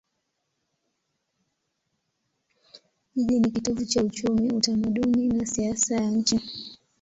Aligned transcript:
Jiji 3.15 3.39
ni 3.39 3.51
kitovu 3.51 3.85
cha 3.85 4.03
uchumi, 4.03 4.51
utamaduni 4.53 5.27
na 5.27 5.45
siasa 5.45 5.95
ya 5.95 6.11
nchi. 6.11 6.39